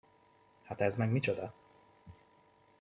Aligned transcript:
Hát 0.63 0.81
ez 0.81 0.95
meg 0.95 1.09
micsoda? 1.11 1.53